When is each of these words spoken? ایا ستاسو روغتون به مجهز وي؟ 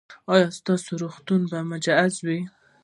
ایا 0.33 0.47
ستاسو 0.57 0.91
روغتون 1.01 1.41
به 1.49 1.57
مجهز 1.71 2.13
وي؟ 2.25 2.39